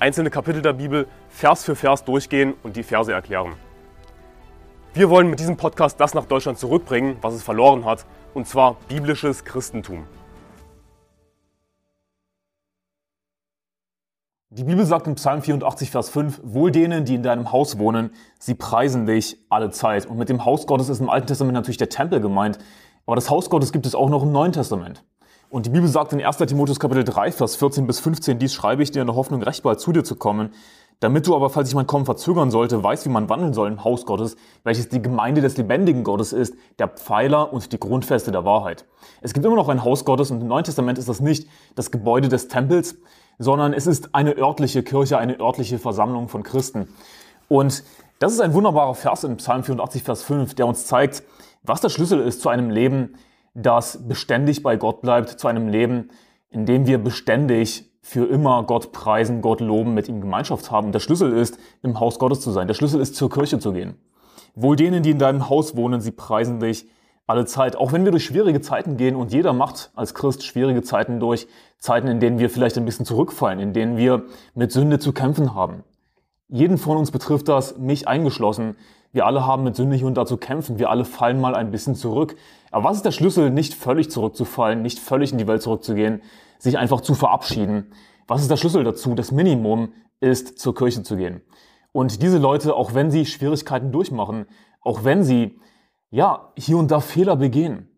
[0.00, 3.52] einzelne Kapitel der Bibel Vers für Vers durchgehen und die Verse erklären.
[4.94, 8.76] Wir wollen mit diesem Podcast das nach Deutschland zurückbringen, was es verloren hat, und zwar
[8.88, 10.06] biblisches Christentum.
[14.52, 18.10] Die Bibel sagt in Psalm 84, Vers 5, Wohl denen, die in deinem Haus wohnen,
[18.40, 20.06] sie preisen dich alle Zeit.
[20.06, 22.58] Und mit dem Haus Gottes ist im Alten Testament natürlich der Tempel gemeint,
[23.06, 25.04] aber das Haus Gottes gibt es auch noch im Neuen Testament.
[25.50, 26.36] Und die Bibel sagt in 1.
[26.36, 29.64] Timotheus Kapitel 3, Vers 14 bis 15, dies schreibe ich dir in der Hoffnung, recht
[29.64, 30.54] bald zu dir zu kommen,
[31.00, 33.82] damit du aber, falls ich mein Kommen verzögern sollte, weißt, wie man wandeln soll im
[33.82, 38.44] Haus Gottes, welches die Gemeinde des lebendigen Gottes ist, der Pfeiler und die Grundfeste der
[38.44, 38.84] Wahrheit.
[39.22, 41.90] Es gibt immer noch ein Haus Gottes und im Neuen Testament ist das nicht das
[41.90, 42.94] Gebäude des Tempels,
[43.40, 46.94] sondern es ist eine örtliche Kirche, eine örtliche Versammlung von Christen.
[47.48, 47.82] Und
[48.20, 51.24] das ist ein wunderbarer Vers in Psalm 84, Vers 5, der uns zeigt,
[51.64, 53.16] was der Schlüssel ist zu einem Leben,
[53.54, 56.10] das beständig bei Gott bleibt, zu einem Leben,
[56.50, 60.92] in dem wir beständig für immer Gott preisen, Gott loben, mit ihm Gemeinschaft haben.
[60.92, 62.66] Der Schlüssel ist, im Haus Gottes zu sein.
[62.66, 63.96] Der Schlüssel ist, zur Kirche zu gehen.
[64.54, 66.86] Wohl denen, die in deinem Haus wohnen, sie preisen dich
[67.26, 67.76] alle Zeit.
[67.76, 71.46] Auch wenn wir durch schwierige Zeiten gehen und jeder macht als Christ schwierige Zeiten durch,
[71.78, 75.54] Zeiten, in denen wir vielleicht ein bisschen zurückfallen, in denen wir mit Sünde zu kämpfen
[75.54, 75.84] haben.
[76.48, 78.76] Jeden von uns betrifft das, mich eingeschlossen.
[79.12, 80.78] Wir alle haben mit Sünde hier und da zu kämpfen.
[80.78, 82.34] Wir alle fallen mal ein bisschen zurück.
[82.70, 86.22] Aber was ist der Schlüssel, nicht völlig zurückzufallen, nicht völlig in die Welt zurückzugehen,
[86.58, 87.92] sich einfach zu verabschieden?
[88.26, 89.14] Was ist der Schlüssel dazu?
[89.14, 91.42] Das Minimum ist, zur Kirche zu gehen.
[91.92, 94.46] Und diese Leute, auch wenn sie Schwierigkeiten durchmachen,
[94.80, 95.58] auch wenn sie,
[96.10, 97.88] ja, hier und da Fehler begehen,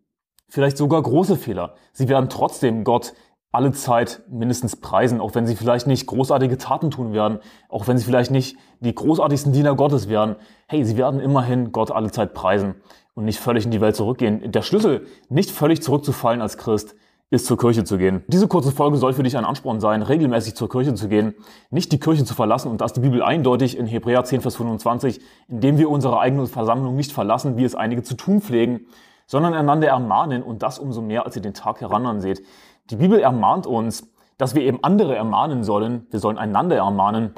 [0.48, 3.12] vielleicht sogar große Fehler, sie werden trotzdem Gott
[3.52, 7.98] alle Zeit mindestens preisen, auch wenn sie vielleicht nicht großartige Taten tun werden, auch wenn
[7.98, 10.36] sie vielleicht nicht die großartigsten Diener Gottes werden.
[10.66, 12.74] Hey, sie werden immerhin Gott alle Zeit preisen
[13.14, 14.50] und nicht völlig in die Welt zurückgehen.
[14.50, 16.96] Der Schlüssel, nicht völlig zurückzufallen als Christ,
[17.32, 18.22] ist zur Kirche zu gehen.
[18.26, 21.34] Diese kurze Folge soll für dich ein Ansporn sein, regelmäßig zur Kirche zu gehen,
[21.70, 25.20] nicht die Kirche zu verlassen und das die Bibel eindeutig in Hebräer 10, Vers 25,
[25.48, 28.86] indem wir unsere eigene Versammlung nicht verlassen, wie es einige zu tun pflegen,
[29.26, 32.42] sondern einander ermahnen und das umso mehr, als ihr den Tag herananseht.
[32.90, 37.32] Die Bibel ermahnt uns, dass wir eben andere ermahnen sollen, wir sollen einander ermahnen,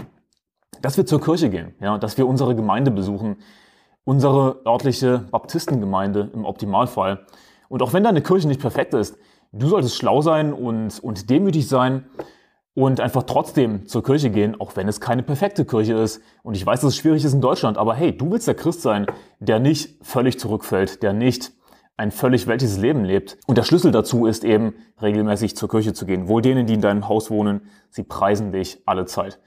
[0.81, 3.37] dass wir zur Kirche gehen, ja, dass wir unsere Gemeinde besuchen,
[4.05, 7.27] unsere örtliche Baptistengemeinde im Optimalfall.
[7.69, 9.17] Und auch wenn deine Kirche nicht perfekt ist,
[9.53, 12.07] du solltest schlau sein und, und demütig sein
[12.75, 16.21] und einfach trotzdem zur Kirche gehen, auch wenn es keine perfekte Kirche ist.
[16.43, 18.83] Und ich weiß, dass es schwierig ist in Deutschland, aber hey, du willst der Christ
[18.83, 19.07] sein,
[19.39, 21.53] der nicht völlig zurückfällt, der nicht
[21.97, 23.39] ein völlig weltliches Leben lebt.
[23.47, 26.29] Und der Schlüssel dazu ist eben, regelmäßig zur Kirche zu gehen.
[26.29, 29.39] Wohl denen, die in deinem Haus wohnen, sie preisen dich alle Zeit.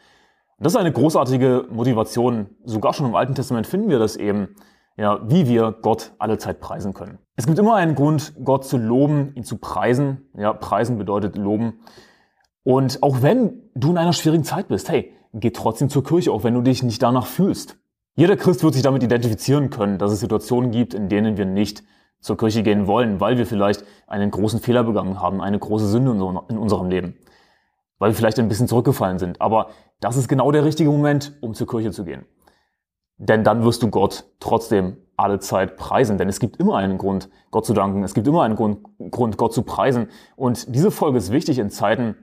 [0.59, 2.47] Das ist eine großartige Motivation.
[2.63, 4.55] Sogar schon im Alten Testament finden wir das eben,
[4.95, 7.19] ja, wie wir Gott alle Zeit preisen können.
[7.35, 10.29] Es gibt immer einen Grund, Gott zu loben, ihn zu preisen.
[10.35, 11.81] Ja, preisen bedeutet loben.
[12.63, 16.43] Und auch wenn du in einer schwierigen Zeit bist, hey, geh trotzdem zur Kirche, auch
[16.43, 17.77] wenn du dich nicht danach fühlst.
[18.15, 21.83] Jeder Christ wird sich damit identifizieren können, dass es Situationen gibt, in denen wir nicht
[22.19, 26.11] zur Kirche gehen wollen, weil wir vielleicht einen großen Fehler begangen haben, eine große Sünde
[26.11, 27.15] in unserem Leben
[27.99, 29.41] weil wir vielleicht ein bisschen zurückgefallen sind.
[29.41, 29.69] Aber
[29.99, 32.25] das ist genau der richtige Moment, um zur Kirche zu gehen.
[33.17, 36.17] Denn dann wirst du Gott trotzdem alle Zeit preisen.
[36.17, 38.03] Denn es gibt immer einen Grund, Gott zu danken.
[38.03, 40.09] Es gibt immer einen Grund, Gott zu preisen.
[40.35, 42.15] Und diese Folge ist wichtig in Zeiten,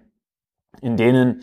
[0.80, 1.42] in denen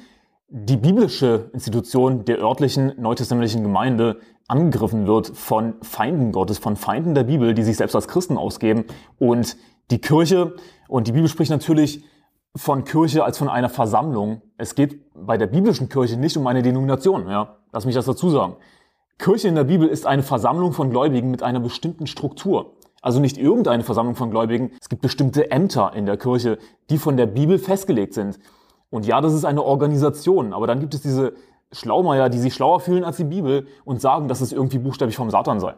[0.53, 4.19] die biblische Institution der örtlichen neutestamentlichen Gemeinde
[4.49, 8.83] angegriffen wird von Feinden Gottes, von Feinden der Bibel, die sich selbst als Christen ausgeben.
[9.17, 9.55] Und
[9.91, 10.55] die Kirche,
[10.89, 12.03] und die Bibel spricht natürlich
[12.53, 14.41] von Kirche als von einer Versammlung.
[14.57, 17.55] Es geht bei der biblischen Kirche nicht um eine Denomination, ja.
[17.71, 18.57] Lass mich das dazu sagen.
[19.17, 22.73] Kirche in der Bibel ist eine Versammlung von Gläubigen mit einer bestimmten Struktur.
[23.01, 24.71] Also nicht irgendeine Versammlung von Gläubigen.
[24.81, 26.57] Es gibt bestimmte Ämter in der Kirche,
[26.89, 28.37] die von der Bibel festgelegt sind.
[28.91, 31.33] Und ja, das ist eine Organisation, aber dann gibt es diese
[31.71, 35.31] Schlaumeier, die sich schlauer fühlen als die Bibel und sagen, dass es irgendwie buchstäblich vom
[35.31, 35.73] Satan sei.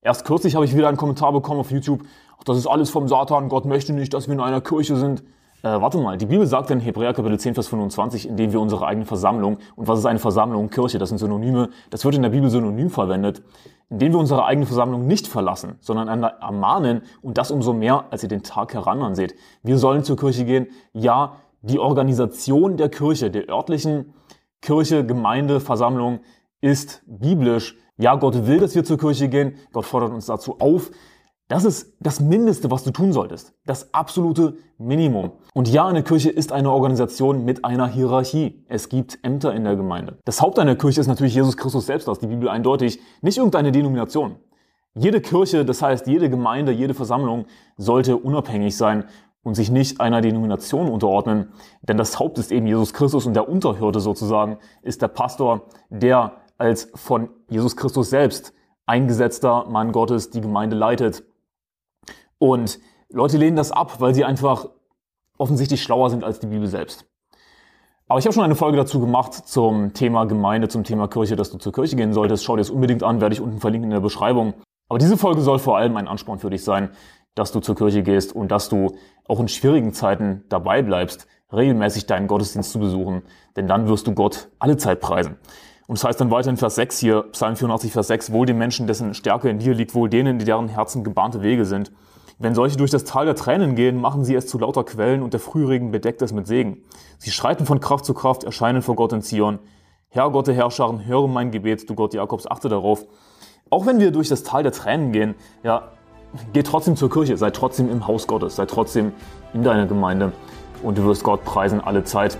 [0.00, 2.02] Erst kürzlich habe ich wieder einen Kommentar bekommen auf YouTube,
[2.38, 5.22] ach, das ist alles vom Satan, Gott möchte nicht, dass wir in einer Kirche sind.
[5.62, 8.86] Äh, warte mal, die Bibel sagt in Hebräer Kapitel 10, Vers 25, indem wir unsere
[8.86, 10.70] eigene Versammlung, und was ist eine Versammlung?
[10.70, 13.42] Kirche, das sind Synonyme, das wird in der Bibel synonym verwendet,
[13.90, 18.28] indem wir unsere eigene Versammlung nicht verlassen, sondern ermahnen und das umso mehr, als ihr
[18.28, 19.34] den Tag herananseht.
[19.62, 20.68] Wir sollen zur Kirche gehen.
[20.92, 21.36] Ja,
[21.66, 24.14] die Organisation der Kirche, der örtlichen
[24.62, 26.20] Kirche, Gemeinde, Versammlung
[26.60, 27.76] ist biblisch.
[27.98, 29.56] Ja, Gott will, dass wir zur Kirche gehen.
[29.72, 30.90] Gott fordert uns dazu auf.
[31.48, 33.54] Das ist das Mindeste, was du tun solltest.
[33.66, 35.32] Das absolute Minimum.
[35.54, 38.64] Und ja, eine Kirche ist eine Organisation mit einer Hierarchie.
[38.68, 40.18] Es gibt Ämter in der Gemeinde.
[40.24, 43.70] Das Haupt einer Kirche ist natürlich Jesus Christus selbst, aus die Bibel eindeutig, nicht irgendeine
[43.70, 44.36] Denomination.
[44.98, 47.44] Jede Kirche, das heißt jede Gemeinde, jede Versammlung
[47.76, 49.04] sollte unabhängig sein
[49.46, 53.48] und sich nicht einer Denomination unterordnen, denn das Haupt ist eben Jesus Christus und der
[53.48, 58.52] Unterhirte sozusagen ist der Pastor, der als von Jesus Christus selbst
[58.86, 61.22] eingesetzter Mann Gottes die Gemeinde leitet.
[62.38, 64.68] Und Leute lehnen das ab, weil sie einfach
[65.38, 67.06] offensichtlich schlauer sind als die Bibel selbst.
[68.08, 71.52] Aber ich habe schon eine Folge dazu gemacht zum Thema Gemeinde, zum Thema Kirche, dass
[71.52, 72.42] du zur Kirche gehen solltest.
[72.42, 74.54] Schau dir das unbedingt an, werde ich unten verlinken in der Beschreibung.
[74.88, 76.90] Aber diese Folge soll vor allem ein Ansporn für dich sein,
[77.36, 78.96] dass du zur Kirche gehst und dass du
[79.28, 83.22] auch in schwierigen Zeiten dabei bleibst, regelmäßig deinen Gottesdienst zu besuchen,
[83.54, 85.36] denn dann wirst du Gott alle Zeit preisen.
[85.86, 88.46] Und es das heißt dann weiter in Vers 6 hier, Psalm 84, Vers 6, wohl
[88.46, 91.92] den Menschen, dessen Stärke in dir liegt, wohl denen, die deren Herzen gebahnte Wege sind.
[92.38, 95.32] Wenn solche durch das Tal der Tränen gehen, machen sie es zu lauter Quellen und
[95.32, 96.82] der Frühregen bedeckt es mit Segen.
[97.18, 99.60] Sie schreiten von Kraft zu Kraft, erscheinen vor Gott in Zion.
[100.08, 103.06] Herr Gott der Herrscharen, höre mein Gebet, du Gott Jakobs, achte darauf.
[103.70, 105.92] Auch wenn wir durch das Tal der Tränen gehen, ja,
[106.52, 109.12] geh trotzdem zur Kirche, sei trotzdem im Haus Gottes, sei trotzdem
[109.52, 110.32] in deiner Gemeinde
[110.82, 112.38] und du wirst Gott preisen alle Zeit.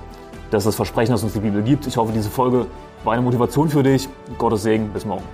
[0.50, 1.86] Das ist das Versprechen, das uns die Bibel gibt.
[1.86, 2.66] Ich hoffe, diese Folge
[3.04, 4.08] war eine Motivation für dich.
[4.38, 4.90] Gottes Segen.
[4.92, 5.24] Bis morgen.